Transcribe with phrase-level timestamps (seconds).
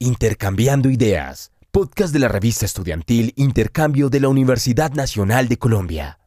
[0.00, 6.20] Intercambiando Ideas, podcast de la revista estudiantil Intercambio de la Universidad Nacional de Colombia.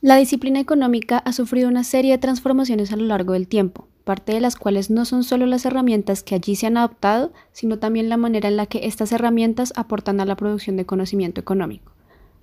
[0.00, 4.32] La disciplina económica ha sufrido una serie de transformaciones a lo largo del tiempo, parte
[4.32, 8.08] de las cuales no son solo las herramientas que allí se han adoptado, sino también
[8.08, 11.97] la manera en la que estas herramientas aportan a la producción de conocimiento económico.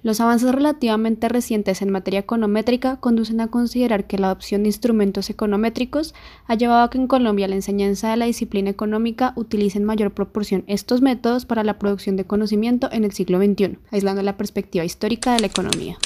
[0.06, 5.32] Los avances relativamente recientes en materia econométrica conducen a considerar que la adopción de instrumentos
[5.32, 6.14] econométricos
[6.46, 10.12] ha llevado a que en Colombia la enseñanza de la disciplina económica utilice en mayor
[10.12, 14.86] proporción estos métodos para la producción de conocimiento en el siglo XXI, aislando la perspectiva
[14.86, 15.98] histórica de la economía.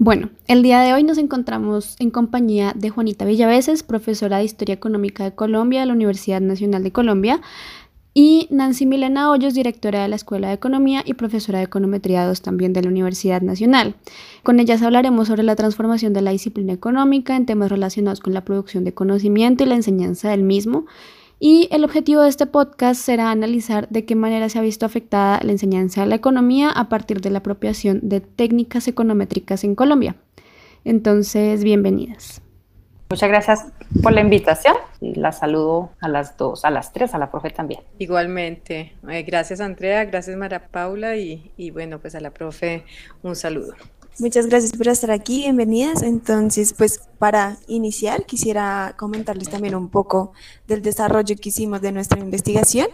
[0.00, 4.76] Bueno, el día de hoy nos encontramos en compañía de Juanita Villaveses, profesora de Historia
[4.76, 7.40] Económica de Colombia de la Universidad Nacional de Colombia,
[8.14, 12.42] y Nancy Milena Hoyos, directora de la Escuela de Economía y profesora de Econometría 2
[12.42, 13.96] también de la Universidad Nacional.
[14.44, 18.44] Con ellas hablaremos sobre la transformación de la disciplina económica en temas relacionados con la
[18.44, 20.86] producción de conocimiento y la enseñanza del mismo,
[21.40, 25.40] y el objetivo de este podcast será analizar de qué manera se ha visto afectada
[25.42, 30.16] la enseñanza de la economía a partir de la apropiación de técnicas econométricas en Colombia.
[30.84, 32.42] Entonces, bienvenidas.
[33.10, 33.66] Muchas gracias
[34.02, 37.50] por la invitación y la saludo a las dos, a las tres, a la profe
[37.50, 37.80] también.
[37.98, 38.92] Igualmente.
[39.08, 42.84] Eh, gracias Andrea, gracias Mara Paula y, y bueno, pues a la profe
[43.22, 43.74] un saludo.
[44.20, 46.02] Muchas gracias por estar aquí, bienvenidas.
[46.02, 50.32] Entonces, pues para iniciar, quisiera comentarles también un poco
[50.66, 52.88] del desarrollo que hicimos de nuestra investigación.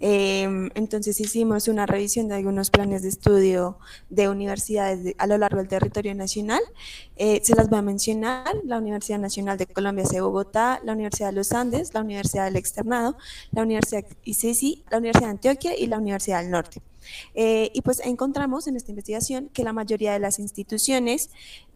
[0.00, 3.76] Em, entonces, hicimos una revisión de algunos planes de estudio
[4.08, 6.62] de universidades a lo largo del territorio nacional.
[7.16, 11.28] Eh, se las voy a mencionar, la Universidad Nacional de Colombia de Bogotá, la Universidad
[11.28, 13.18] de los Andes, la Universidad del Externado,
[13.50, 16.80] la Universidad ICESI, la Universidad de Antioquia y la Universidad del Norte.
[17.34, 21.30] Eh, y pues encontramos en esta investigación que la mayoría de las instituciones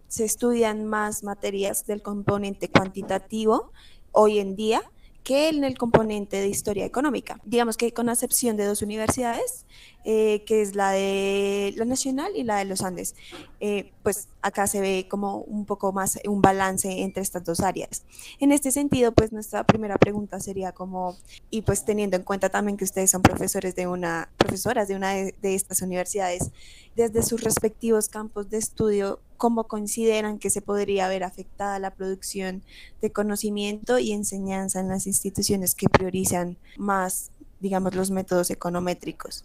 [0.09, 3.73] se estudian más materias del componente cuantitativo
[4.13, 4.83] hoy en día
[5.27, 7.41] que en el componente de historia económica.
[7.45, 9.67] Digamos que con excepción de dos universidades,
[10.05, 13.17] eh, que es la de la Nacional y la de los Andes,
[13.59, 18.05] eh, pues acá se ve como un poco más un balance entre estas dos áreas.
[18.39, 21.17] En este sentido, pues nuestra primera pregunta sería como,
[21.51, 25.13] y pues teniendo en cuenta también que ustedes son profesores de una, profesoras de una
[25.13, 26.53] de estas universidades,
[26.95, 32.63] desde sus respectivos campos de estudio, cómo consideran que se podría ver afectada la producción
[33.01, 37.31] de conocimiento y enseñanza en las instituciones que priorizan más,
[37.61, 39.45] digamos, los métodos econométricos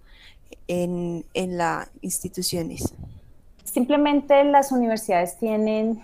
[0.67, 2.93] en, en las instituciones.
[3.63, 6.01] Simplemente las universidades tienen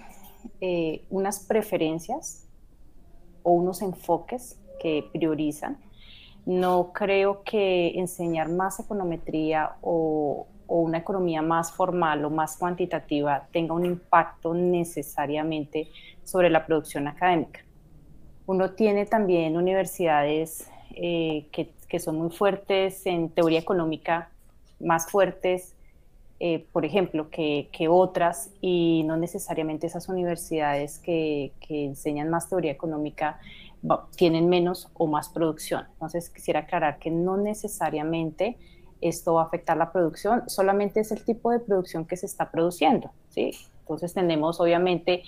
[0.61, 2.45] eh, unas preferencias
[3.43, 5.77] o unos enfoques que priorizan.
[6.45, 13.47] No creo que enseñar más econometría o, o una economía más formal o más cuantitativa
[13.51, 15.89] tenga un impacto necesariamente
[16.23, 17.61] sobre la producción académica.
[18.45, 24.29] Uno tiene también universidades eh, que, que, son muy fuertes en teoría económica,
[24.79, 25.75] más fuertes,
[26.39, 32.47] eh, por ejemplo, que, que, otras, y no necesariamente esas universidades que, que enseñan más
[32.47, 33.39] teoría económica
[34.15, 35.85] tienen menos o más producción.
[35.93, 38.57] Entonces, quisiera aclarar que no necesariamente
[39.01, 42.51] esto va a afectar la producción, solamente es el tipo de producción que se está
[42.51, 43.51] produciendo, ¿sí?
[43.79, 45.23] Entonces tenemos obviamente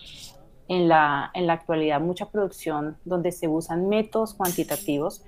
[0.68, 5.24] en la, en la actualidad mucha producción donde se usan métodos cuantitativos,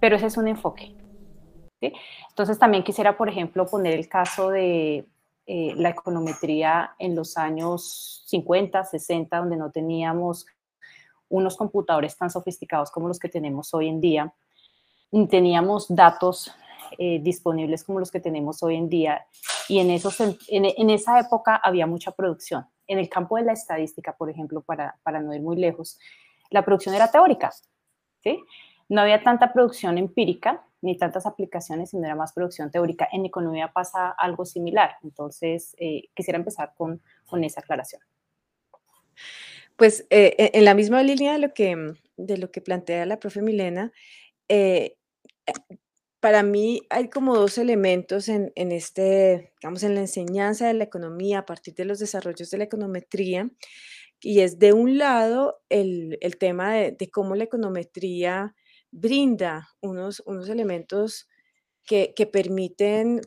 [0.00, 0.94] pero ese es un enfoque.
[2.28, 5.06] Entonces también quisiera, por ejemplo, poner el caso de
[5.46, 10.46] eh, la econometría en los años 50, 60, donde no teníamos
[11.28, 14.34] unos computadores tan sofisticados como los que tenemos hoy en día,
[15.30, 16.52] teníamos datos
[16.98, 19.26] eh, disponibles como los que tenemos hoy en día.
[19.68, 22.66] Y en, esos, en, esa época había mucha producción.
[22.86, 25.98] En el campo de la estadística, por ejemplo, para, para no ir muy lejos,
[26.50, 27.52] la producción era teórica.
[28.22, 28.40] ¿sí?
[28.88, 33.08] No había tanta producción empírica ni tantas aplicaciones, sino era más producción teórica.
[33.10, 34.96] En economía pasa algo similar.
[35.02, 38.02] Entonces, eh, quisiera empezar con, con esa aclaración.
[39.76, 43.42] Pues eh, en la misma línea de lo que, de lo que plantea la profe
[43.42, 43.92] Milena,
[44.48, 44.96] eh,
[46.20, 50.84] para mí hay como dos elementos en, en este, digamos, en la enseñanza de la
[50.84, 53.50] economía a partir de los desarrollos de la econometría,
[54.20, 58.54] y es de un lado el, el tema de, de, cómo la econometría
[58.90, 61.28] brinda unos, unos elementos
[61.84, 63.20] que, que permiten,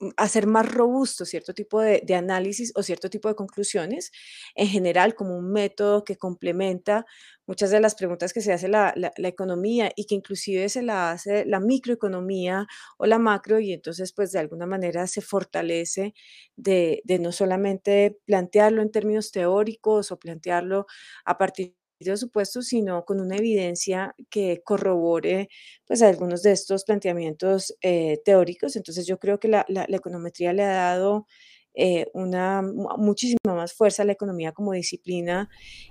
[0.00, 4.12] mm, hacer más robusto cierto tipo de, análisis o cierto tipo de conclusiones,
[4.54, 7.06] en general como un método que complementa
[7.46, 11.44] muchas de las preguntas que se hace la, economía y que inclusive se la hace
[11.46, 12.66] la microeconomía
[12.98, 16.14] o la macro y entonces pues de alguna manera se fortalece
[16.56, 20.86] de, de no solamente plantearlo en términos teóricos o plantearlo
[21.24, 25.48] a partir de supuestos, sino con una evidencia que corrobore
[25.86, 28.76] pues algunos de estos planteamientos eh, teóricos.
[28.76, 31.26] Entonces yo creo que la, econometría le ha dado
[31.74, 35.48] eh, una muchísima más fuerza a la economía como disciplina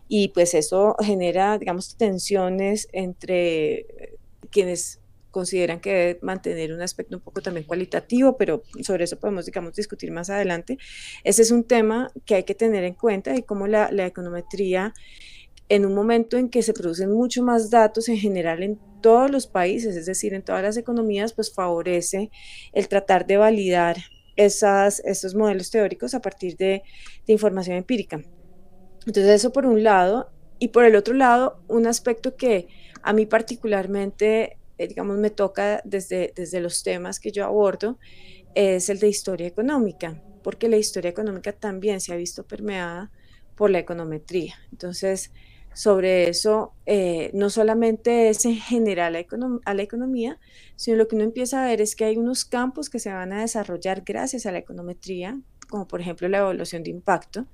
[0.08, 4.18] y pues eso genera, digamos, tensiones entre
[4.52, 5.00] quienes
[5.32, 9.74] consideran que debe mantener un aspecto un poco también cualitativo, pero sobre eso podemos, digamos,
[9.74, 10.78] discutir más adelante.
[11.26, 14.94] Ese es un tema que hay que tener en cuenta y cómo la, la econometría
[15.70, 19.48] en un momento en que se producen mucho más datos en general en todos los
[19.48, 22.30] países, es decir, en todas las economías, pues favorece
[22.74, 23.98] el tratar de validar
[24.36, 26.84] esas, esos modelos teóricos a partir de,
[27.28, 28.22] información empírica.
[29.08, 32.68] Entonces eso por un lado, y por el otro lado, un aspecto que
[33.02, 37.98] a mí particularmente, eh, digamos, me toca desde, desde los temas que yo abordo,
[38.54, 43.12] es el de historia económica, porque la historia económica también se ha visto permeada
[43.56, 44.56] por la econometría.
[44.72, 45.32] Entonces,
[45.76, 49.16] sobre eso, eh, no solamente es en general
[49.66, 50.40] a, la economía,
[50.78, 53.34] sino lo que uno empieza a ver es que hay unos campos que se van
[53.34, 55.38] a desarrollar gracias a la econometría,
[55.70, 57.46] como por ejemplo la evaluación de impacto.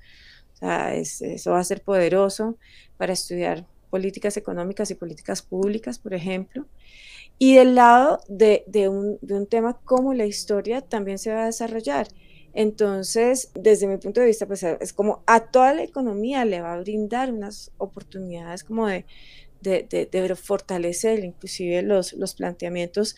[0.62, 2.60] Eso va a ser poderoso
[2.98, 6.68] para estudiar políticas económicas y políticas públicas, por ejemplo.
[7.40, 12.08] Y del lado de un tema como la historia también se va a desarrollar.
[12.54, 16.74] Entonces, desde mi punto de vista, pues es como a toda la economía le va
[16.74, 19.06] a brindar unas oportunidades como de,
[19.62, 23.16] de, fortalecer inclusive los, los planteamientos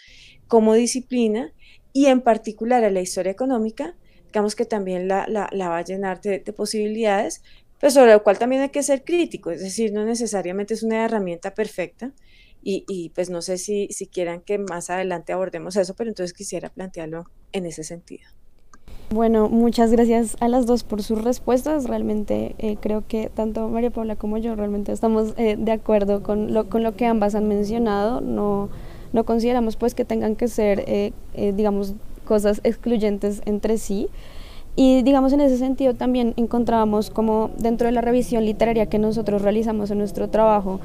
[0.48, 1.54] como disciplina
[1.94, 3.96] y en particular a la historia económica,
[4.26, 7.42] digamos que también la, la, va a llenar de, posibilidades,
[7.80, 11.06] pero sobre lo cual también hay que ser crítico, es decir, no necesariamente es una
[11.06, 12.14] herramienta perfecta.
[12.66, 16.32] Y, y pues no sé si, si quieran que más adelante abordemos eso, pero entonces
[16.34, 18.30] quisiera plantearlo en ese sentido.
[19.10, 21.86] Bueno, muchas gracias a las dos por sus respuestas.
[21.86, 26.54] Realmente eh, creo que tanto María Paula como yo realmente estamos eh, de acuerdo con
[26.54, 28.22] lo, con lo que ambas han mencionado.
[28.22, 28.70] No,
[29.12, 31.14] no consideramos pues que tengan que ser, eh,
[31.56, 31.94] digamos,
[32.26, 34.10] cosas excluyentes entre sí.
[34.76, 39.44] Y digamos en ese sentido también encontrábamos como dentro de la revisión literaria que nosotros
[39.44, 40.80] realizamos en nuestro trabajo,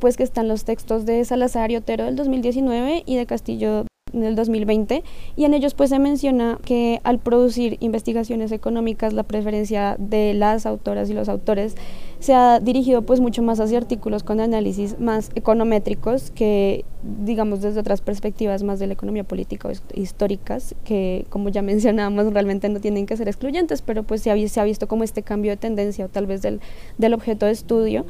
[0.00, 4.24] pues que están los textos de Salazar y Otero del 2019 y de Castillo en
[4.24, 5.02] el 2020
[5.36, 10.66] y en ellos pues se menciona que al producir investigaciones económicas la preferencia de las
[10.66, 11.74] autoras y los autores
[12.20, 16.84] se ha dirigido pues mucho más hacia artículos con análisis más econométricos que
[17.24, 22.32] digamos desde otras perspectivas más de la economía política o históricas que como ya mencionábamos
[22.32, 25.22] realmente no tienen que ser excluyentes pero pues se ha, se ha visto como este
[25.22, 26.60] cambio de tendencia o tal vez del,
[26.98, 28.04] del objeto de estudio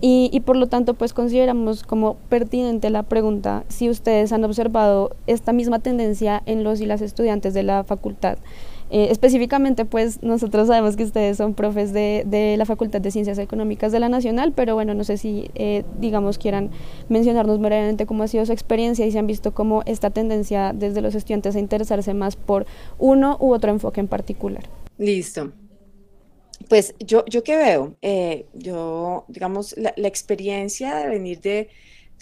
[0.00, 5.52] y, por lo tanto, pues consideramos como pertinente la pregunta si ustedes han observado esta
[5.52, 8.38] misma tendencia en los y las estudiantes de la facultad.
[8.90, 13.92] Eh, específicamente, pues nosotros sabemos que ustedes son profes de, la Facultad de Ciencias Económicas
[13.92, 16.70] de la Nacional, pero bueno, no sé si, eh, digamos, quieran
[17.08, 21.02] mencionarnos brevemente cómo ha sido su experiencia y si han visto como esta tendencia desde
[21.02, 22.66] los estudiantes a interesarse más por
[22.98, 24.64] uno u otro enfoque en particular.
[24.96, 25.52] Listo.
[26.68, 31.68] Pues yo, yo qué veo, eh, yo, digamos, la, experiencia de venir de,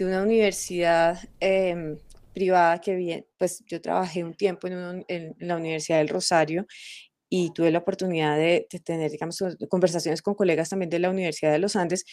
[0.01, 1.97] una universidad em,
[2.35, 6.67] privada que bien, pues yo trabajé un tiempo en, la Universidad del Rosario
[7.29, 11.59] y tuve la oportunidad de, tener, digamos, conversaciones con colegas también de la Universidad de
[11.59, 12.05] los Andes.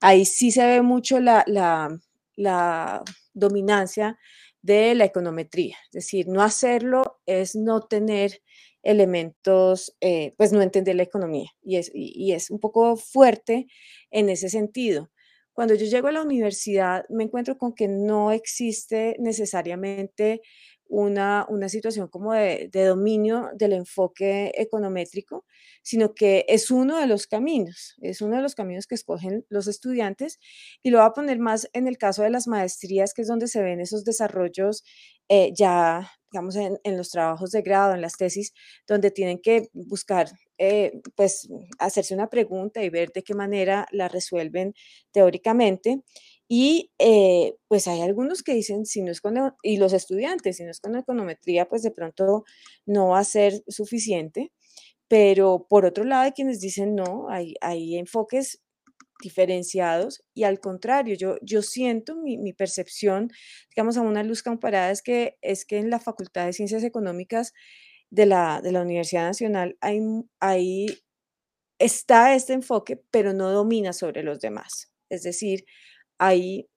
[0.00, 1.44] Ahí sí se ve mucho la,
[2.36, 3.02] la
[3.34, 4.16] dominancia
[4.62, 8.40] de la econometría, es decir, no hacerlo es no tener
[8.84, 13.66] elementos, eh, pues no entender la economía y es, y, es un poco fuerte
[14.10, 15.10] en ese sentido.
[15.52, 20.42] Cuando yo llego a la universidad me encuentro con que no existe necesariamente
[20.86, 25.44] una, una situación como de, de, dominio del enfoque econométrico,
[25.82, 29.66] sino que es uno de los caminos, es uno de los caminos que escogen los
[29.66, 30.38] estudiantes
[30.82, 33.48] y lo voy a poner más en el caso de las maestrías, que es donde
[33.48, 34.84] se ven esos desarrollos
[35.28, 38.52] eh, ya digamos, en, los trabajos de grado, en las tesis,
[38.88, 41.48] donde tienen que buscar, eh, pues,
[41.78, 44.74] hacerse una pregunta y ver de qué manera la resuelven
[45.12, 46.02] teóricamente.
[46.48, 50.64] Y eh, pues hay algunos que dicen, si no es con, y los estudiantes, si
[50.64, 52.44] no es con econometría, pues de pronto
[52.84, 54.50] no va a ser suficiente.
[55.06, 58.60] Pero por otro lado, hay quienes dicen, no, hay, hay enfoques
[59.24, 63.30] diferenciados y al contrario, yo, yo siento mi, percepción,
[63.74, 67.52] digamos, a una luz comparada es que, es que en la Facultad de Ciencias Económicas
[68.10, 70.00] de la, de la Universidad Nacional, hay,
[70.40, 70.86] hay,
[71.78, 74.92] está este enfoque, pero no domina sobre los demás.
[75.08, 75.64] Es decir,
[76.18, 76.68] hay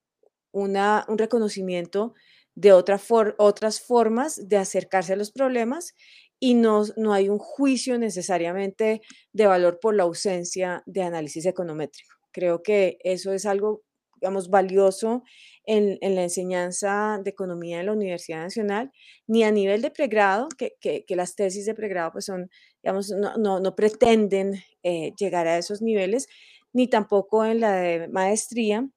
[0.52, 2.14] una, un reconocimiento
[2.56, 3.00] de otra
[3.38, 5.94] otras formas de acercarse a los problemas
[6.40, 9.02] y no, no hay un juicio necesariamente
[9.34, 12.17] de valor por la ausencia de análisis econométrico.
[12.38, 13.82] Creo que eso es algo,
[14.22, 15.24] digamos, valioso
[15.66, 18.92] en, la enseñanza de economía en la Universidad Nacional,
[19.26, 22.52] ni a nivel de pregrado, que, las tesis de pregrado pues son,
[22.84, 24.54] digamos, no, pretenden
[24.84, 26.28] eh, llegar a esos niveles,
[26.74, 28.88] ni tampoco en la de maestría.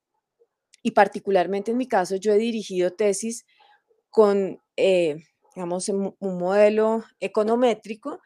[0.83, 3.47] Y particularmente en mi caso, yo he dirigido tesis
[4.11, 5.17] con eh,
[5.55, 8.21] digamos, un modelo econométrico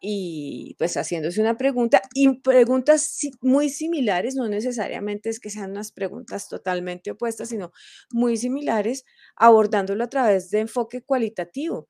[0.00, 5.92] y pues haciéndose una pregunta y preguntas muy similares, no necesariamente es que sean unas
[5.92, 7.72] preguntas totalmente opuestas, sino
[8.12, 9.04] muy similares,
[9.36, 11.88] abordándolo a través de enfoque cualitativo.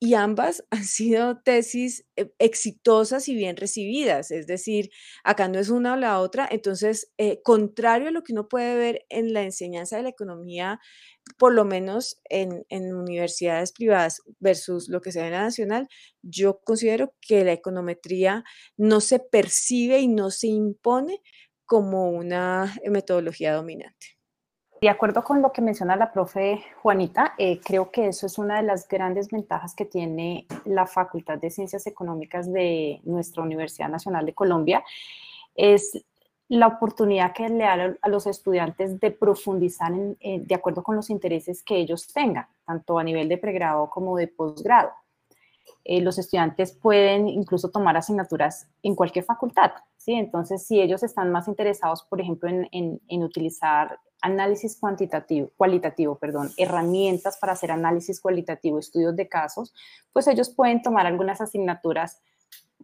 [0.00, 4.90] Y ambas han sido tesis eh, exitosas y bien recibidas, es decir,
[5.24, 8.76] acá no es una o la otra, entonces, eh, contrario a lo que uno puede
[8.76, 10.80] ver en la enseñanza de la economía,
[11.38, 12.64] por lo menos en,
[12.94, 15.88] universidades privadas versus lo que se ve en la nacional,
[16.20, 18.44] yo considero que la econometría
[18.76, 21.22] no se percibe y no se impone
[21.64, 24.18] como una metodología dominante.
[24.80, 28.58] De acuerdo con lo que menciona la profe Juanita, eh, creo que eso es una
[28.58, 34.24] de las grandes ventajas que tiene la Facultad de Ciencias Económicas de nuestra Universidad Nacional
[34.24, 34.84] de Colombia,
[35.56, 36.04] es
[36.48, 41.62] la oportunidad que le da a los estudiantes de profundizar de acuerdo con los intereses
[41.62, 44.90] que ellos tengan, tanto a nivel de pregrado como de posgrado.
[45.84, 50.14] Eh, los estudiantes pueden incluso tomar asignaturas en cualquier facultad, ¿sí?
[50.14, 56.50] Entonces, si ellos están más interesados, por ejemplo, en, en utilizar análisis cuantitativo, cualitativo, perdón,
[56.56, 59.72] herramientas para hacer análisis cualitativo, estudios de casos,
[60.12, 62.20] pues ellos pueden tomar algunas asignaturas,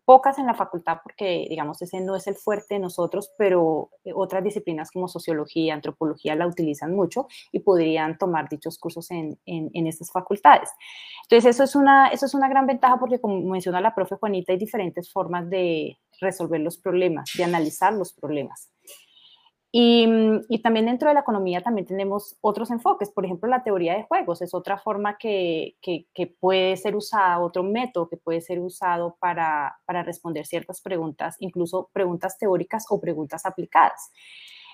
[0.05, 4.13] pocas en la facultad porque, digamos, ese no es el fuerte de nosotros, pero eh,
[4.15, 9.87] otras disciplinas como sociología, antropología la utilizan mucho y podrían tomar dichos cursos en, en,
[9.87, 10.71] estas facultades.
[11.25, 14.53] Entonces, eso es, una, eso es una gran ventaja porque, como menciona la profe Juanita,
[14.53, 18.71] hay diferentes formas de resolver los problemas, de analizar los problemas.
[19.76, 23.97] Mm, y, también dentro de la economía también tenemos otros enfoques, por ejemplo, la teoría
[23.97, 28.61] de juegos es otra forma que, que, puede ser usada, otro método que puede ser
[28.61, 34.12] usado para, para, responder ciertas preguntas, incluso preguntas teóricas o preguntas aplicadas.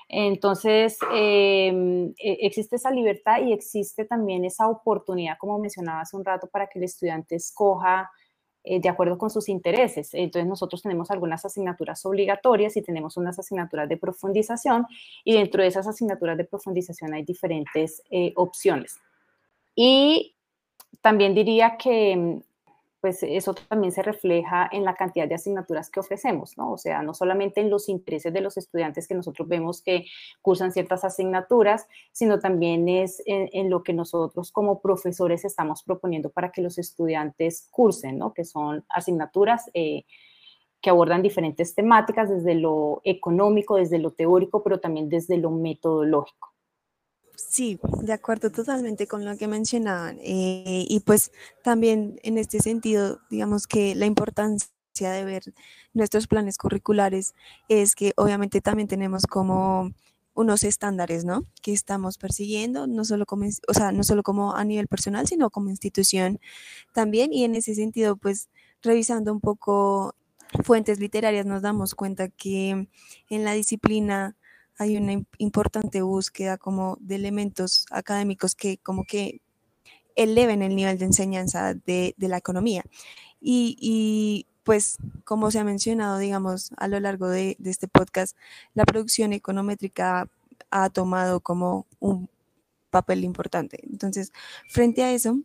[0.06, 6.26] Entonces, em, e, existe esa libertad y existe también esa oportunidad, como mencionaba hace un
[6.26, 8.10] rato, para que el estudiante escoja
[8.64, 10.12] de acuerdo con sus intereses.
[10.12, 14.86] Entonces nosotros tenemos algunas asignaturas obligatorias y tenemos unas asignaturas de profundización
[15.24, 18.96] y dentro de esas asignaturas de profundización hay diferentes eh, opciones.
[19.74, 20.34] Y
[21.00, 22.49] también diría que mm,
[23.00, 26.72] pues eso también se refleja en la cantidad de asignaturas que ofrecemos, ¿no?
[26.72, 30.04] O sea, no solamente en los intereses de los estudiantes que nosotros vemos que
[30.42, 36.52] cursan ciertas asignaturas, sino también es en, lo que nosotros como profesores estamos proponiendo para
[36.52, 38.34] que los estudiantes cursen, ¿no?
[38.34, 40.04] Que son asignaturas eh,
[40.80, 46.49] que abordan diferentes temáticas desde lo económico, desde lo teórico, pero también desde lo metodológico.
[47.48, 50.18] Sí, de acuerdo totalmente con lo que mencionaban.
[50.20, 51.32] Eh, y pues
[51.62, 54.70] también en este sentido, digamos que la importancia
[55.10, 55.42] de ver
[55.94, 57.34] nuestros planes curriculares
[57.68, 59.92] es que obviamente también tenemos como
[60.34, 61.44] unos estándares, ¿no?
[61.62, 65.50] Que estamos persiguiendo, no solo como, o sea, no solo como a nivel personal, sino
[65.50, 66.40] como institución
[66.92, 67.32] también.
[67.32, 68.48] Y en ese sentido, pues
[68.82, 70.14] revisando un poco
[70.64, 72.88] fuentes literarias, nos damos cuenta que
[73.28, 74.36] en la disciplina
[74.80, 79.42] hay una importante búsqueda como de elementos académicos que como que
[80.16, 82.82] eleven el nivel de enseñanza de, la economía.
[83.42, 88.34] Y, pues, como se ha mencionado, digamos, a lo largo de, este podcast,
[88.72, 90.30] la producción econométrica
[90.70, 92.30] ha tomado como un
[92.88, 93.80] papel importante.
[93.82, 94.32] Entonces,
[94.66, 95.40] frente a eso,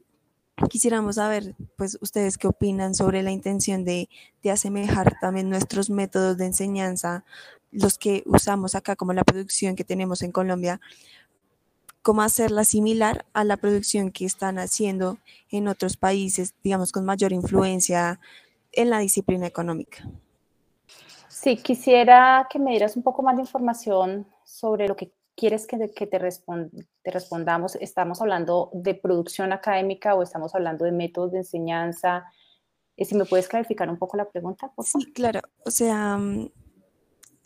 [0.69, 4.07] quisiéramos saber, pues, ustedes qué opinan sobre la intención de,
[4.43, 7.25] de asemejar también nuestros métodos de enseñanza
[7.75, 10.79] los que usamos acá, como la producción que tenemos en Colombia,
[12.01, 15.17] cómo hacerla similar a la producción que están haciendo
[15.49, 18.19] en otros países, digamos, con mayor influencia
[18.71, 20.07] en la disciplina económica.
[21.27, 25.77] Sí, quisiera que me dieras un poco más de información sobre lo que quieres que,
[25.77, 27.75] te, te, respondamos.
[27.75, 32.25] ¿Estamos hablando de producción académica o estamos hablando de métodos de enseñanza?
[32.97, 35.05] Si me puedes clarificar un poco la pregunta, por favor.
[35.05, 35.41] Sí, claro.
[35.65, 36.19] O sea,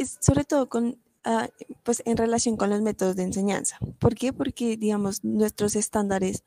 [0.06, 1.50] sobre todo con, ah,
[1.84, 3.78] pues en relación con los métodos de enseñanza.
[4.00, 4.34] ¿Por qué?
[4.34, 6.44] Porque, digamos, nuestros estándares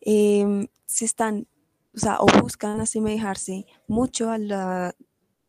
[0.00, 1.46] em, se están
[1.94, 4.94] o sea, o buscan asemejarse mucho a la,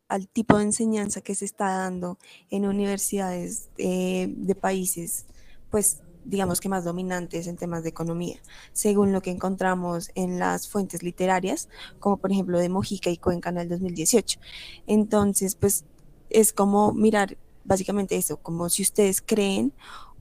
[0.10, 2.20] al tipo de enseñanza que se está dando
[2.50, 5.26] en universidades eh, de países,
[5.70, 8.40] pues digamos que más dominantes en temas de economía,
[8.72, 11.70] según lo que encontramos en las fuentes literarias,
[12.00, 14.40] como por ejemplo de Mojica y Cuenca en el 2018.
[14.88, 15.86] Entonces, pues
[16.30, 19.74] es como mirar básicamente eso, como si ustedes creen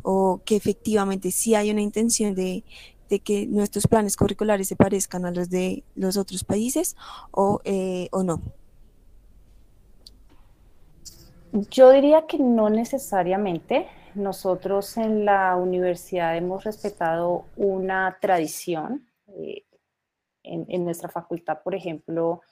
[0.03, 2.65] o que efectivamente sí hay una intención de,
[3.25, 6.97] que nuestros planes curriculares se parezcan a los de los otros países
[7.31, 8.41] o, eh, o no.
[11.71, 13.87] Yo diría que no necesariamente.
[14.15, 19.07] Nosotros en la universidad hemos respetado una tradición.
[19.29, 19.65] Eh,
[20.45, 22.43] en, nuestra facultad, por ejemplo,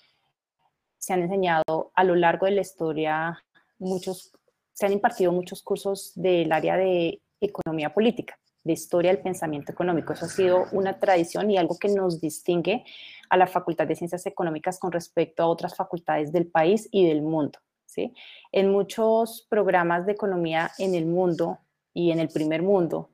[0.99, 3.43] se han enseñado a lo largo de la historia
[3.79, 4.33] muchos,
[4.81, 10.15] se han impartido muchos cursos del área de economía política, de historia del pensamiento económico.
[10.15, 12.87] Eso ha sido una tradición y algo que nos distingue
[13.29, 17.21] a la Facultad de Ciencias Económicas con respecto a otras facultades del país y del
[17.21, 17.59] mundo.
[17.85, 18.15] ¿sí?
[18.53, 21.59] En muchos programas de economía en el mundo
[21.93, 23.11] y en el primer mundo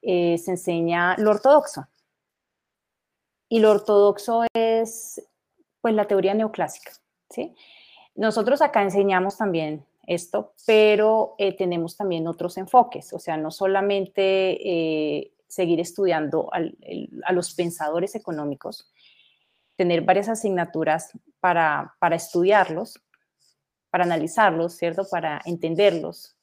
[0.00, 1.88] eh, se enseña lo ortodoxo.
[3.48, 5.28] Y lo ortodoxo es
[5.80, 6.92] pues la teoría neoclásica.
[7.30, 7.56] ¿sí?
[8.14, 14.22] Nosotros acá enseñamos también esto, pero eh, tenemos también otros enfoques, o sea, no solamente
[14.68, 18.90] eh, seguir estudiando a los pensadores económicos,
[19.76, 23.00] tener varias asignaturas para, para estudiarlos,
[23.90, 25.06] para analizarlos, ¿cierto?
[25.10, 26.36] Para entenderlos,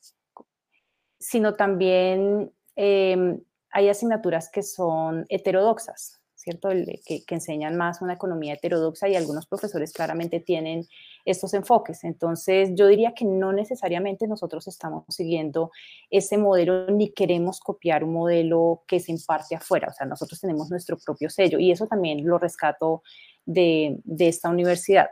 [1.20, 6.19] sino también em, hay asignaturas que son heterodoxas,
[6.50, 6.70] ¿cierto?
[7.06, 10.88] Que, enseñan más una economía heterodoxa y algunos profesores claramente tienen
[11.26, 12.04] estos enfoques.
[12.04, 15.72] Entonces, yo diría que no necesariamente nosotros estamos siguiendo
[16.10, 19.90] ese modelo ni queremos copiar un modelo que se imparte afuera.
[19.90, 23.04] O sea, nosotros tenemos nuestro propio sello y eso también lo rescato
[23.46, 25.10] de, de esta universidad.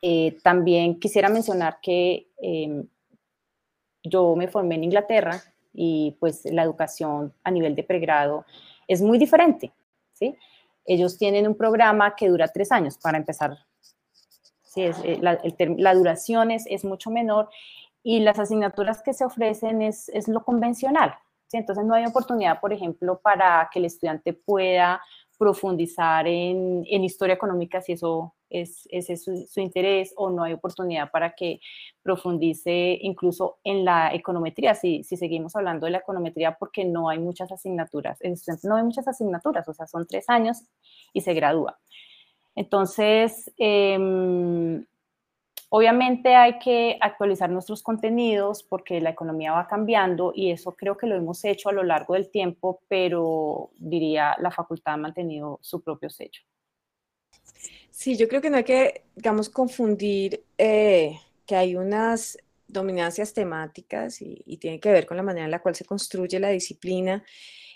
[0.00, 2.86] Eh, también quisiera mencionar que em,
[4.02, 5.42] yo me formé en Inglaterra
[5.74, 8.44] y pues la educación a nivel de pregrado
[8.88, 9.72] es muy diferente,
[10.14, 10.36] ¿sí?
[10.86, 13.56] Ellos tienen un programa que dura tres años para empezar.
[14.62, 14.82] ¿sí?
[14.82, 17.48] Eh, la, duración es, es, mucho menor
[18.02, 21.14] y las asignaturas que se ofrecen es, es lo convencional.
[21.48, 21.56] ¿sí?
[21.58, 25.00] Entonces no hay oportunidad, por ejemplo, para que el estudiante pueda
[25.38, 30.52] profundizar en, en historia económica si eso es, ese es su, interés o no hay
[30.52, 31.60] oportunidad para que
[32.02, 37.18] profundice incluso en la econometría, si, si seguimos hablando de la econometría, porque no hay
[37.18, 38.18] muchas asignaturas,
[38.62, 40.62] no hay muchas asignaturas, o sea, son tres años
[41.12, 41.78] y se gradúa.
[42.54, 44.84] Entonces, em,
[45.76, 51.08] Obviamente hay que actualizar nuestros contenidos porque la economía va cambiando y eso creo que
[51.08, 55.82] lo hemos hecho a lo largo del tiempo, pero diría la facultad ha mantenido su
[55.82, 56.42] propio sello.
[57.90, 64.22] Sí, yo creo que no hay que, digamos, confundir eh, que hay unas dominancias temáticas
[64.22, 67.24] y, tiene que ver con la manera en la cual se construye la disciplina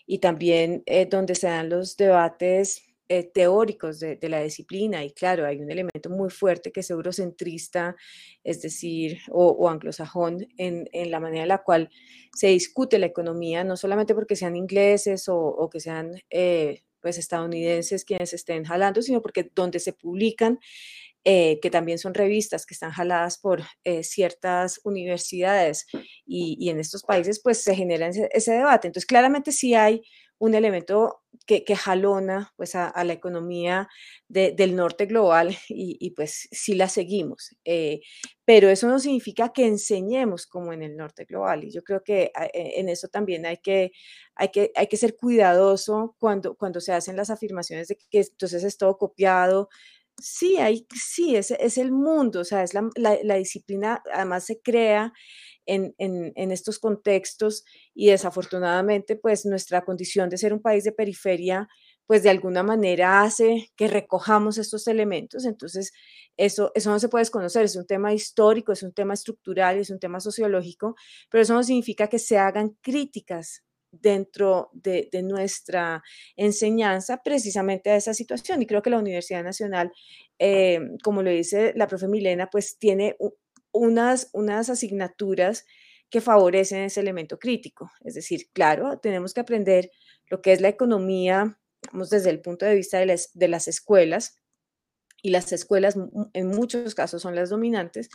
[0.06, 5.46] y también eh, donde se dan los debates eh, teóricos de, la disciplina y claro,
[5.46, 7.96] hay un elemento muy fuerte que es eurocentrista,
[8.44, 11.88] es decir, o, anglosajón en, la manera en la cual
[12.34, 18.04] se discute la economía, no solamente porque sean ingleses o, que sean eh, pues estadounidenses
[18.04, 20.58] quienes estén jalando, sino porque donde se publican
[21.24, 23.62] eh, que también son revistas que están jaladas por
[24.02, 25.86] ciertas universidades
[26.26, 28.88] y, en estos países, pues se genera ese, ese, debate.
[28.88, 30.02] Entonces, claramente sí hay
[30.38, 33.88] un elemento que, jalona pues, a, la economía
[34.28, 37.56] del norte global y, pues sí la seguimos.
[37.64, 38.00] Eh,
[38.44, 42.30] pero eso no significa que enseñemos como en el norte global y yo creo que
[42.34, 43.92] ah, e, en eso también hay que,
[44.34, 48.64] hay que, hay que ser cuidadoso cuando, cuando se hacen las afirmaciones de que entonces
[48.64, 49.68] es todo copiado.
[50.20, 54.60] Sí, hay, sí es, es el mundo, o sea, es la, la disciplina, además se
[54.60, 55.12] crea
[55.68, 61.68] en, estos contextos y desafortunadamente pues nuestra condición de ser un país de periferia
[62.06, 65.44] pues de alguna manera hace que recojamos estos elementos.
[65.44, 65.92] Entonces,
[66.38, 69.90] eso, eso no se puede desconocer, es un tema histórico, es un tema estructural, es
[69.90, 70.94] un tema sociológico,
[71.30, 76.02] pero eso no significa que se hagan críticas dentro de, nuestra
[76.36, 78.62] enseñanza precisamente a esa situación.
[78.62, 79.92] Y creo que la Universidad Nacional,
[80.38, 83.16] eh, como lo dice la profe Milena, pues tiene
[83.72, 85.64] unas, unas asignaturas
[86.10, 87.90] que favorecen ese elemento crítico.
[88.04, 89.90] Es decir, claro, tenemos que aprender
[90.26, 91.58] lo que es la economía,
[91.92, 94.36] vamos, desde el punto de vista de las, de las escuelas,
[95.20, 95.96] y las escuelas
[96.32, 98.08] en muchos casos son las dominantes,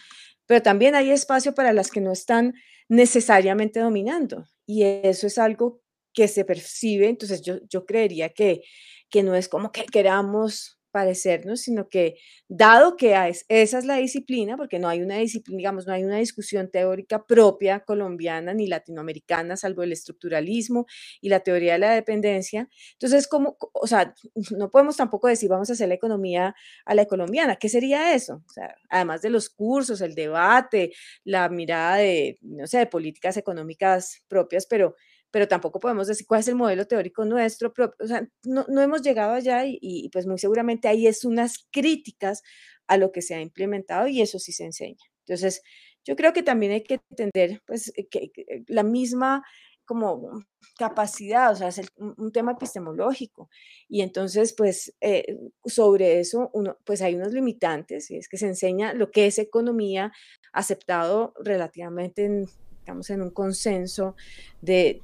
[0.45, 2.53] pero también hay espacio para las que no están
[2.87, 5.81] necesariamente dominando, y eso es algo
[6.13, 8.61] que se percibe, entonces yo, yo creería que,
[9.09, 12.15] que no es como que queramos parecernos, sino que
[12.47, 13.15] dado que
[13.49, 17.25] esa es la disciplina, porque no hay una disciplina, digamos, no hay una discusión teórica
[17.25, 20.85] propia colombiana ni latinoamericana, salvo el estructuralismo
[21.19, 24.13] y la teoría de la dependencia, entonces, como, o sea,
[24.57, 28.43] no podemos tampoco decir vamos a hacer la economía a la colombiana, ¿qué sería eso?
[28.47, 30.93] O sea, además de los cursos, el debate,
[31.25, 34.95] la mirada de, no sé, de políticas económicas propias, pero
[35.33, 39.01] pero tampoco podemos decir cuál es el modelo teórico nuestro, o sea, no, no hemos
[39.01, 42.43] llegado allá y, y, pues muy seguramente hay es unas críticas
[42.85, 45.03] a lo que se ha implementado y eso sí se enseña.
[45.25, 45.63] Entonces,
[46.05, 48.31] yo creo que también hay que entender pues que,
[48.67, 49.43] la misma
[49.85, 50.43] como
[50.77, 53.49] capacidad, o sea, es un, tema epistemológico.
[53.89, 58.47] Y entonces, pues, eh, sobre eso, uno, pues hay unos limitantes, y es que se
[58.47, 60.13] enseña lo que es economía
[60.53, 62.45] aceptado relativamente en
[62.83, 64.17] estamos en un consenso
[64.61, 64.99] de,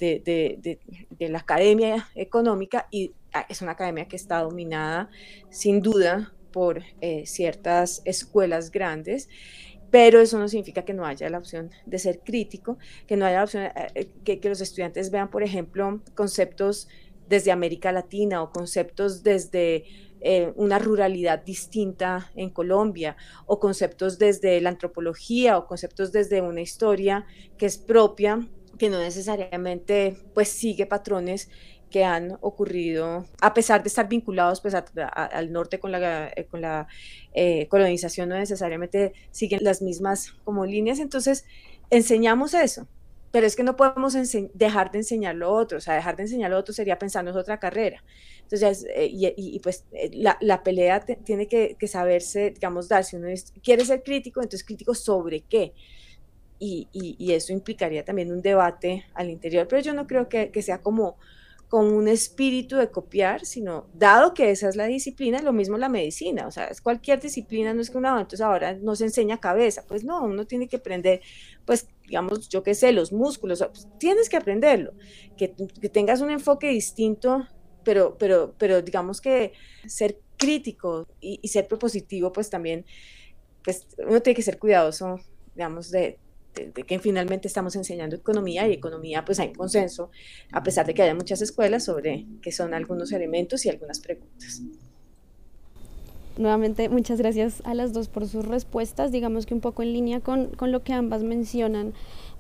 [1.17, 5.09] la academia económica y ah, es una academia que está dominada
[5.49, 9.29] sin duda por eh, ciertas escuelas grandes,
[9.91, 13.37] pero eso no significa que no haya la opción de ser crítico, que no haya
[13.37, 16.89] la opción, eh, eh, que, que los estudiantes vean, por ejemplo, conceptos
[17.29, 19.85] desde América Latina o conceptos desde
[20.21, 26.62] eh, una ruralidad distinta en Colombia, o conceptos desde la antropología, o conceptos desde una
[26.62, 27.25] historia
[27.58, 31.49] que es propia, que no necesariamente pues sigue patrones
[31.89, 36.62] que han ocurrido, a pesar de estar vinculados pues, al norte con la, eh, con
[36.62, 36.88] la
[37.34, 40.99] eh, colonización, no necesariamente siguen las mismas como líneas.
[40.99, 41.45] Entonces,
[41.89, 42.88] enseñamos eso,
[43.31, 44.15] pero es que no podemos
[44.53, 47.59] dejar de enseñar lo otro, o sea, dejar de enseñar lo otro sería pensarnos otra
[47.59, 48.03] carrera.
[48.41, 53.27] Entonces, eh, y, pues eh, la, pelea tiene que, saberse, digamos, dar, si uno
[53.63, 55.73] quiere ser crítico, entonces crítico sobre qué.
[56.59, 56.87] Y,
[57.31, 61.17] eso implicaría también un debate al interior, pero yo no creo que, que sea como
[61.69, 65.87] con un espíritu de copiar, sino dado que esa es la disciplina, lo mismo la
[65.87, 69.39] medicina, o sea, es cualquier disciplina, no es que una, entonces ahora no se enseña
[69.39, 71.21] cabeza, pues no, uno tiene que aprender,
[71.65, 74.93] pues, digamos, yo qué sé, los músculos, pues, tienes que aprenderlo,
[75.38, 77.48] que, que, tengas un enfoque distinto,
[77.84, 79.54] pero, pero, pero digamos que
[79.88, 82.86] ser crítico y, y ser propositivo, pues también,
[83.63, 85.19] pues uno tiene que ser cuidadoso,
[85.56, 86.17] digamos, de,
[86.56, 90.10] de, que finalmente estamos enseñando economía y economía pues hay consenso,
[90.52, 94.63] a pesar de que haya muchas escuelas sobre qué son algunos elementos y algunas preguntas.
[96.39, 100.21] Nuevamente, muchas gracias a las dos por sus respuestas, digamos que un poco en línea
[100.21, 101.93] con, con lo que ambas mencionan.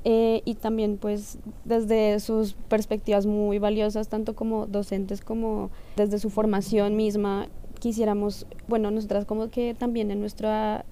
[0.05, 6.29] Eh, y también pues desde sus perspectivas muy valiosas, tanto como docentes como desde su
[6.29, 7.49] formación misma,
[7.81, 10.85] quisiéramos, bueno, nosotras como que también en nuestra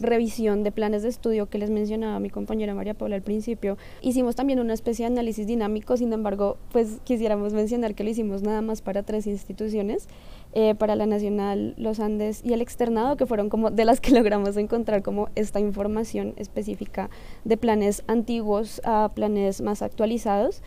[0.00, 3.76] revisión de planes de estudio que les mencionaba mi compañera María Paula al principio.
[4.00, 8.42] Hicimos también una especie de análisis dinámico, sin embargo, pues quisiéramos mencionar que lo hicimos
[8.42, 10.08] nada más para tres instituciones,
[10.56, 14.10] eh, para la Nacional, los Andes y el externado, que fueron como de las que
[14.14, 17.10] logramos encontrar como esta información específica
[17.44, 20.62] de planes antiguos a planes más actualizados.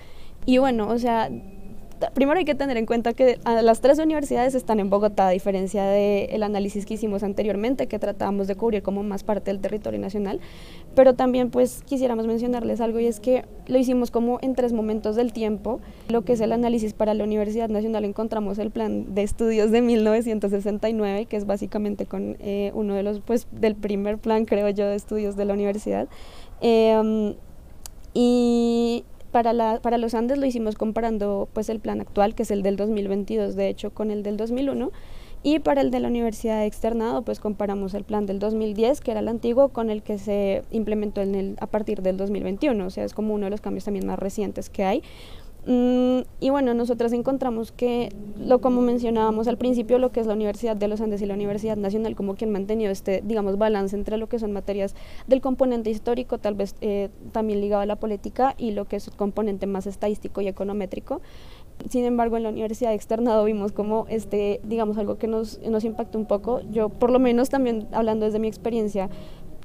[0.45, 1.29] Y bueno, o sea,
[2.13, 5.85] primero hay que tener en cuenta que las tres universidades están en Bogotá, a diferencia
[5.85, 10.39] del análisis que hicimos anteriormente, que tratábamos de cubrir como más parte del territorio nacional.
[10.95, 15.15] Pero también pues quisiéramos mencionarles algo y es que lo hicimos como en tres momentos
[15.15, 15.79] del tiempo.
[16.09, 19.81] Lo que es el análisis para la Universidad Nacional encontramos el plan de estudios de
[19.81, 24.87] 1969, que es básicamente con eh, uno de los, pues del primer plan creo yo
[24.87, 26.07] de estudios de la universidad.
[26.61, 27.35] Em,
[28.13, 32.51] y para, la, para los Andes lo hicimos comparando pues el plan actual, que es
[32.51, 34.91] el del 2022, de hecho, con el del 2001.
[35.43, 39.19] Y para el de la universidad externado, pues comparamos el plan del 2010, que era
[39.19, 41.21] el antiguo, con el que se implementó
[41.59, 42.85] a partir del 2021.
[42.85, 45.03] O sea, es como uno de los cambios también más recientes que hay.
[45.67, 50.33] Mm, y bueno, nosotras encontramos que, lo como mencionábamos al principio, lo que es la
[50.33, 53.93] Universidad de los Andes y la Universidad Nacional, como que han mantenido este, digamos, balance
[53.93, 54.95] entre lo que son materias
[55.27, 59.09] del componente histórico, tal vez eh, también ligado a la política, y lo que es
[59.09, 61.19] el componente más estadístico y econométrico.
[61.89, 66.17] Sin embargo, en la universidad externado vimos como, este, digamos, algo que nos, nos impactó
[66.17, 66.61] un poco.
[66.71, 69.09] Yo, por lo menos, también hablando desde mi experiencia,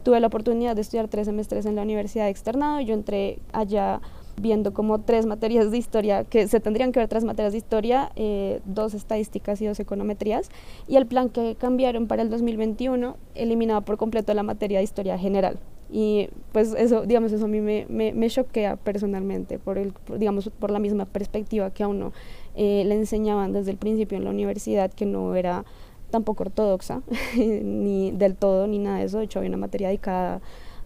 [0.02, 2.80] tuve la oportunidad de estudiar tres semestres en la universidad externado.
[2.80, 4.00] Yo entré allá
[4.40, 8.12] viendo como tres materias de historia, que se tendrían que ver tres materias de historia,
[8.16, 10.50] eh, dos estadísticas y dos econometrías,
[10.88, 15.18] y el plan que cambiaron para el 2021 eliminaba por completo la materia de historia
[15.18, 15.58] general.
[15.94, 20.70] Y pues eso, digamos, eso a mí me, me, choquea personalmente, por, el, digamos, por
[20.70, 22.12] la misma perspectiva que a uno
[22.54, 25.66] eh, le enseñaban desde el principio en la universidad, que no era
[26.10, 27.02] tampoco ortodoxa,
[27.36, 30.40] ni del todo, ni nada de eso, de hecho había una materia dedicada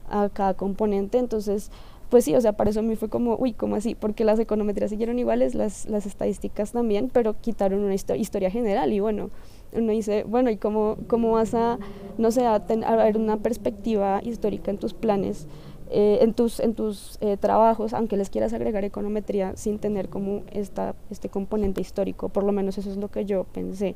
[0.09, 1.71] a cada componente, entonces
[2.09, 3.95] pues sí, o sea, para eso a mí fue como, uy, ¿cómo así?
[3.95, 9.01] Porque las econometrías siguieron iguales, las, las estadísticas también, pero quitaron una historia general y
[9.01, 9.31] bueno,
[9.73, 11.79] uno dice, bueno, ¿y cómo, cómo vas a,
[12.19, 15.47] no sé, a, ver una perspectiva histórica en tus planes?
[15.89, 20.43] Eh, en tus, en tus eh, trabajos, aunque les quieras agregar econometría sin tener como
[20.51, 23.95] esta, este componente histórico, por lo menos eso es lo que yo pensé.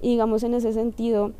[0.00, 1.32] Y digamos en ese sentido,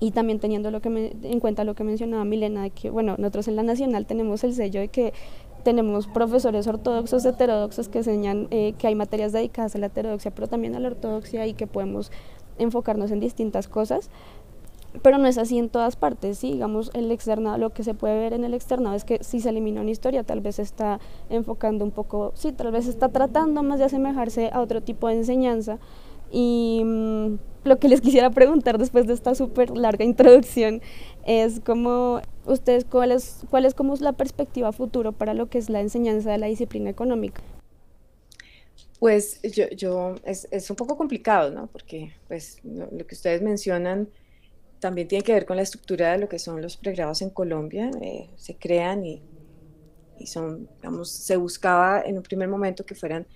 [0.00, 0.88] y también teniendo lo que
[1.22, 4.54] en cuenta lo que mencionaba Milena, de que bueno, nosotros en la Nacional tenemos el
[4.54, 5.12] sello de que
[5.64, 10.46] tenemos profesores ortodoxos, heterodoxos que enseñan eh, que hay materias dedicadas a la heterodoxia, pero
[10.46, 12.12] también a la ortodoxia y que podemos
[12.58, 14.10] enfocarnos en distintas cosas.
[15.02, 18.18] Pero no es así en todas partes, sí, digamos, el externado, lo que se puede
[18.18, 21.84] ver en el externado es que si se elimina una historia, tal vez está enfocando
[21.84, 25.78] un poco, sí, tal vez está tratando más de asemejarse a otro tipo de enseñanza,
[26.30, 27.34] y mm,
[27.68, 30.82] lo que les quisiera preguntar después de esta súper larga introducción
[31.24, 35.70] es como ustedes, ¿cuál es, cuál es como la perspectiva futuro para lo que es
[35.70, 37.42] la enseñanza de la disciplina económica?
[38.98, 41.68] Pues yo, yo es, es, un poco complicado, ¿no?
[41.68, 44.08] Porque pues lo, que ustedes mencionan
[44.80, 47.90] también tiene que ver con la estructura de lo que son los pregrados en Colombia.
[48.00, 49.22] Eh, se crean y,
[50.18, 53.26] y son, digamos, se buscaba en un primer momento que fueran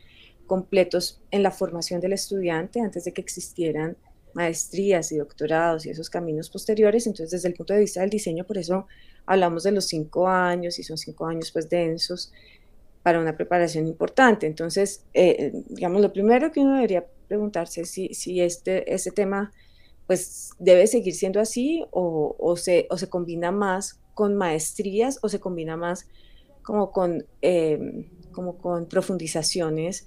[0.47, 3.97] completos en la formación del estudiante antes de que existieran
[4.35, 7.07] maestrías y doctorados y esos caminos posteriores.
[7.07, 8.87] Entonces, desde el punto de vista del diseño, por eso
[9.27, 12.33] hablamos de los cinco años y son cinco años pues densos
[13.03, 14.47] para una preparación importante.
[14.47, 19.53] Entonces, eh, digamos, lo primero que uno debería preguntarse es si, si este, este tema
[20.07, 25.41] pues debe seguir siendo así o, se, o se combina más con maestrías o se
[25.41, 26.07] combina más
[26.63, 30.07] como con, eh, como con profundizaciones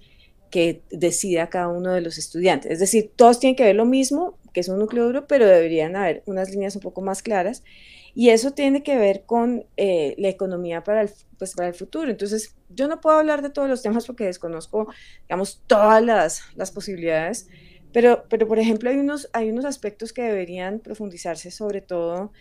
[0.50, 2.72] que decida cada uno de los estudiantes.
[2.72, 5.96] Es decir, todos tienen que ver lo mismo, que es un núcleo duro, pero deberían
[5.96, 7.64] haber unas líneas un poco más claras.
[8.14, 12.10] Y eso tiene que ver con eh, la economía para el, pues, para el futuro.
[12.10, 14.88] Entonces, yo no puedo hablar de todos los temas porque desconozco,
[15.24, 17.50] digamos, todas las, las posibilidades,
[17.92, 22.32] pero, pero, por ejemplo, hay unos, hay unos aspectos que deberían profundizarse sobre todo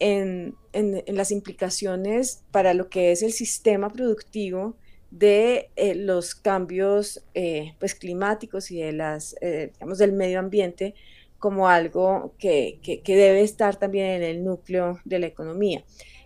[0.00, 4.76] en, en las implicaciones para lo que es el sistema productivo
[5.10, 10.94] de eh, los cambios eh, pues, climáticos y de las, eh, digamos, del medio ambiente
[11.38, 15.82] como algo que, que, debe estar también en el núcleo de la economía.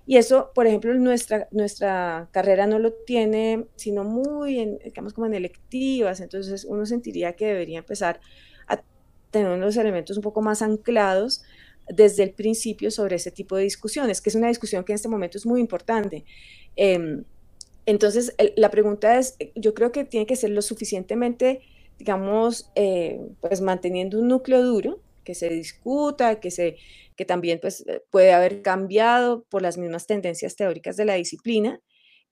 [0.07, 5.27] Y eso, por ejemplo, nuestra, nuestra carrera no lo tiene, sino muy, en, digamos, como
[5.27, 8.20] en electivas, entonces uno sentiría que debería empezar
[8.66, 8.83] a
[9.31, 11.44] tener unos elementos un poco más anclados
[11.88, 15.09] desde el principio sobre ese tipo de discusiones, que es una discusión que en este
[15.09, 16.25] momento es muy importante.
[16.77, 17.25] Em,
[17.87, 21.61] entonces, la pregunta es, eh, yo creo que tiene que ser lo suficientemente,
[21.99, 26.77] digamos, eh, pues manteniendo un núcleo duro, que se discuta, que, se,
[27.16, 31.81] que también pues, eh, puede haber cambiado por las mismas tendencias teóricas de la disciplina,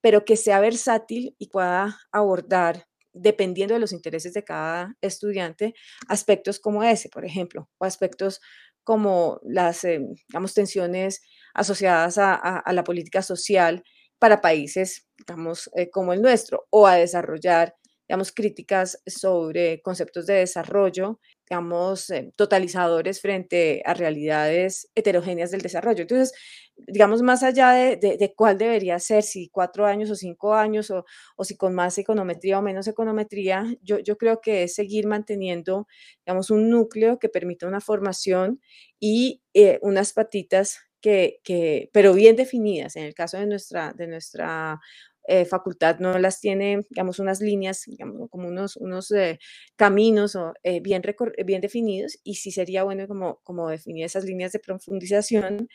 [0.00, 5.74] pero que sea versátil y pueda abordar, dependiendo de los intereses de cada estudiante,
[6.08, 8.40] aspectos como ese, por ejemplo, o aspectos
[8.84, 11.22] como las, digamos, tensiones
[11.54, 13.84] asociadas a la política social
[14.22, 17.74] para países, digamos, eh, como el nuestro, o a desarrollar,
[18.08, 21.18] digamos, críticas sobre conceptos de desarrollo,
[21.50, 26.02] digamos, eh, totalizadores frente a realidades heterogéneas del desarrollo.
[26.02, 26.32] Entonces,
[26.76, 31.04] digamos, más allá de, cuál debería ser, si cuatro años o cinco años, o,
[31.42, 35.88] si con más econometría o menos econometría, yo, yo creo que es seguir manteniendo,
[36.24, 38.60] digamos, un núcleo que permita una formación
[39.00, 42.96] y eh, unas patitas que, pero bien definidas.
[42.96, 44.80] En el caso de nuestra, de nuestra
[45.28, 49.38] eh, facultad no las tiene, digamos, unas líneas, digamos, como unos, unos eh,
[49.76, 51.02] caminos o, eh, bien,
[51.44, 55.68] bien definidos y sí sería bueno como, como definir esas líneas de profundización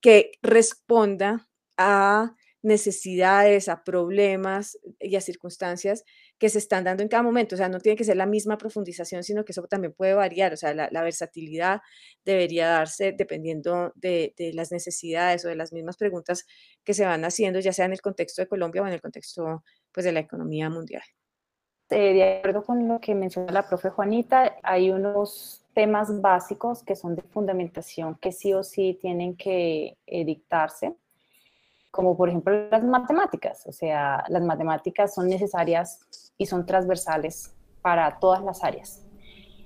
[0.00, 6.04] que responda a necesidades, a problemas y a circunstancias
[6.38, 7.54] que se están dando en cada momento.
[7.54, 10.52] O sea, no tiene que ser la misma profundización, sino que eso también puede variar.
[10.52, 11.80] O sea, la, versatilidad
[12.24, 16.46] debería darse dependiendo de, las necesidades o de las mismas preguntas
[16.84, 19.64] que se van haciendo, ya sea en el contexto de Colombia o en el contexto
[19.92, 21.02] pues, de la economía mundial.
[21.90, 26.94] Eh, de acuerdo con lo que menciona la profe Juanita, hay unos temas básicos que
[26.94, 30.94] son de fundamentación que sí o sí tienen que eh, dictarse
[31.90, 33.66] como por ejemplo las matemáticas.
[33.66, 39.04] O sea, las matemáticas son necesarias y son transversales para todas las áreas.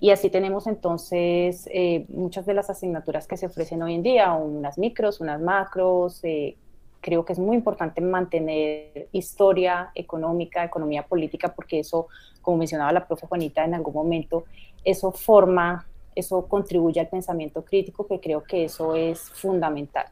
[0.00, 4.32] Y así tenemos entonces eh, muchas de las asignaturas que se ofrecen hoy en día,
[4.32, 6.24] unas micros, unas macros.
[6.24, 6.56] Eh,
[7.00, 12.08] creo que es muy importante mantener historia económica, economía política, porque eso,
[12.40, 14.44] como mencionaba la profe Juanita en algún momento,
[14.82, 20.06] eso forma, eso contribuye al pensamiento crítico, que creo que eso es fundamental.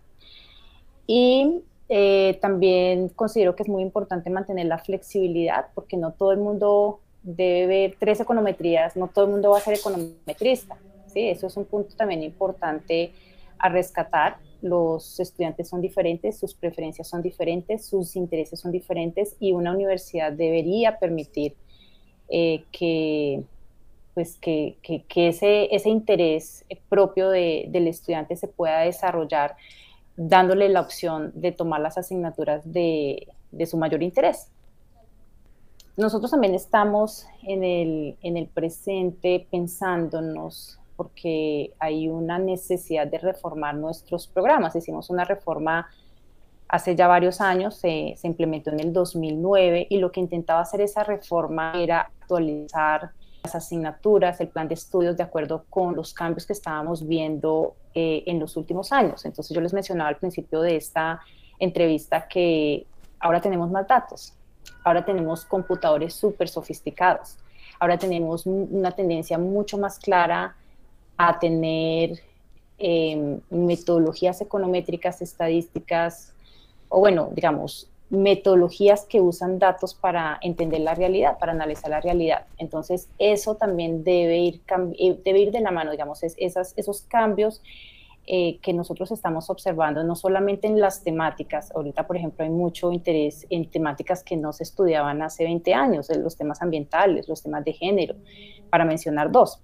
[1.07, 6.39] Y eh, también considero que es muy importante mantener la flexibilidad porque no todo el
[6.39, 11.29] mundo debe ver tres econometrías, no todo el mundo va a ser econometrista, ¿sí?
[11.29, 13.11] Eso es un punto también importante
[13.59, 14.37] a rescatar.
[14.63, 20.31] Los estudiantes son diferentes, sus preferencias son diferentes, sus intereses son diferentes y una universidad
[20.31, 21.57] debería permitir
[22.29, 23.43] eh, que,
[24.15, 29.57] pues que, que, ese, ese, interés propio de, del estudiante se pueda desarrollar
[30.23, 33.27] dándole la opción de tomar las asignaturas de,
[33.65, 34.51] su mayor interés.
[35.97, 43.77] Nosotros también estamos en el, en el presente pensándonos porque hay una necesidad de reformar
[43.77, 44.77] nuestros programas.
[44.77, 45.89] Hicimos una reforma
[46.69, 50.83] hace ya varios años, se, se, implementó en el 2009 y lo que intentaba hacer
[50.83, 56.47] esa reforma era actualizar las asignaturas, el plan de estudios de acuerdo con los cambios
[56.47, 59.25] que estábamos viendo eh, en los últimos años.
[59.25, 61.21] Entonces yo les mencionaba al principio de esta
[61.59, 62.87] entrevista que
[63.19, 64.33] ahora tenemos más datos,
[64.85, 67.37] ahora tenemos computadores súper sofisticados,
[67.81, 70.55] ahora tenemos una tendencia mucho más clara
[71.17, 72.21] a tener
[72.79, 76.33] em, metodologías econométricas, estadísticas,
[76.89, 82.47] o bueno, digamos, metodologías que usan datos para entender la realidad, para analizar la realidad.
[82.59, 84.61] Entonces, eso también debe ir,
[84.99, 87.63] eh, debe ir de la mano, digamos, es, esas, esos cambios
[88.27, 92.93] eh, que nosotros estamos observando, no solamente en las temáticas, ahorita, por ejemplo, hay mucho
[92.93, 97.65] interés en temáticas que no se estudiaban hace 20 años, los temas ambientales, los temas
[97.65, 98.15] de género,
[98.71, 99.61] para mencionar dos.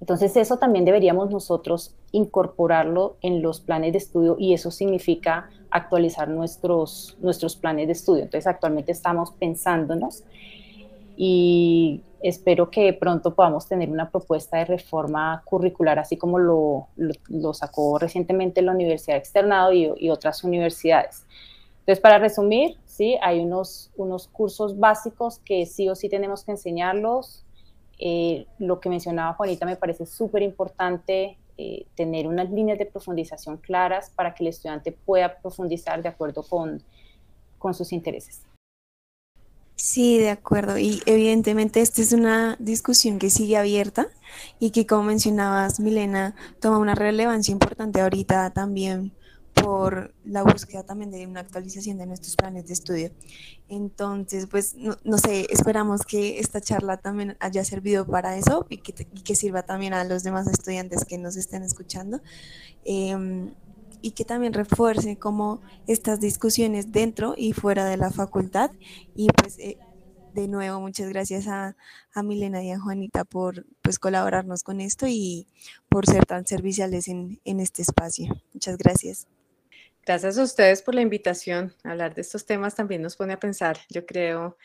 [0.00, 6.28] Entonces eso también deberíamos nosotros incorporarlo en los planes de estudio y eso significa actualizar
[6.28, 8.22] nuestros, nuestros planes de estudio.
[8.22, 10.24] Entonces actualmente estamos pensándonos
[11.16, 16.88] y espero que pronto podamos tener una propuesta de reforma curricular, así como lo,
[17.52, 21.26] sacó recientemente la Universidad Externado y, y, otras universidades.
[21.80, 26.52] Entonces, para resumir, sí, hay unos, unos cursos básicos que sí o sí tenemos que
[26.52, 27.44] enseñarlos,
[28.02, 33.58] eh, lo que mencionaba Juanita me parece súper importante eh, tener unas líneas de profundización
[33.58, 36.82] claras para que el estudiante pueda profundizar de acuerdo con,
[37.58, 38.40] con sus intereses.
[39.76, 40.78] Sí, de acuerdo.
[40.78, 44.08] Y evidentemente esta es una discusión que sigue abierta
[44.58, 49.12] y que, como mencionabas, Milena, toma una relevancia importante ahorita también
[49.54, 53.10] por la búsqueda también de una actualización de nuestros planes de estudio.
[53.68, 58.92] Entonces, pues, no, sé, esperamos que esta charla también haya servido para eso y que,
[58.92, 62.20] que sirva también a los demás estudiantes que nos estén escuchando.
[62.84, 63.52] Em,
[64.02, 68.70] y que también refuerce como estas discusiones dentro y fuera de la facultad.
[69.14, 69.78] Y pues, eh,
[70.34, 71.76] de nuevo, muchas gracias a,
[72.14, 75.46] a, Milena y a Juanita por pues, colaborarnos con esto y
[75.88, 78.42] por ser tan serviciales en, en este espacio.
[78.54, 79.26] Muchas gracias.
[80.10, 81.72] Gracias a ustedes por la invitación.
[81.84, 84.56] Hablar de estos temas también nos pone a pensar, yo creo,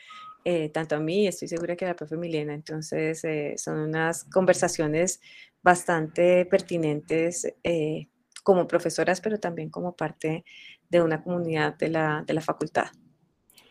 [0.44, 2.56] eh, tanto a mí estoy segura que a la profe Milena.
[2.56, 5.22] Entonces, eh, son unas conversaciones
[5.62, 8.08] bastante pertinentes eh,
[8.42, 10.46] como profesoras, pero también como parte
[10.90, 12.88] de una comunidad de la, de la facultad.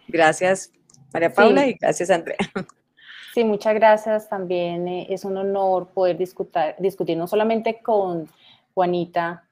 [0.07, 0.71] Gracias,
[1.13, 2.39] María Paula, y gracias, Andrea.
[3.35, 4.29] Sí, muchas gracias.
[4.29, 8.29] También es un honor poder discutir, discutir no solamente con
[8.75, 9.49] Juanita,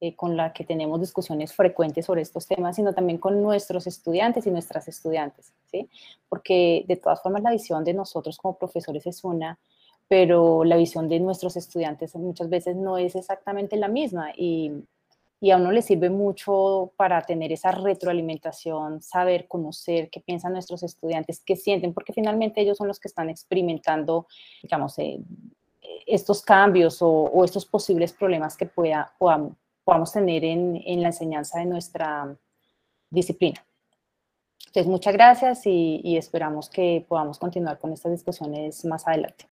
[0.00, 4.46] eh, con la que tenemos discusiones frecuentes sobre estos temas, sino también con nuestros estudiantes
[4.46, 5.88] y nuestras estudiantes, ¿sí?
[6.28, 9.58] Porque de todas formas la visión de nosotros como profesores es una,
[10.08, 14.72] pero la visión de nuestros estudiantes muchas veces no es exactamente la misma y,
[15.40, 20.82] y a uno le sirve mucho para tener esa retroalimentación, saber, conocer qué piensan nuestros
[20.82, 24.26] estudiantes, qué sienten, porque finalmente ellos son los que están experimentando,
[24.62, 25.18] digamos, eh,
[26.06, 29.52] estos cambios o, estos posibles problemas que pueda, podamos,
[29.90, 32.36] podamos tener en, en la enseñanza de nuestra
[33.10, 33.66] disciplina.
[34.66, 39.48] Entonces, muchas gracias y, esperamos que podamos continuar con estas discusiones más adelante.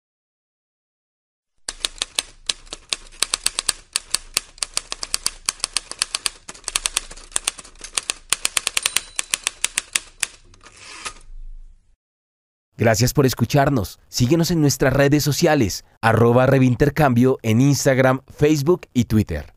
[12.76, 14.00] Gracias por escucharnos.
[14.08, 19.53] Síguenos en nuestras redes sociales, arroba Revintercambio en Instagram, Facebook y Twitter.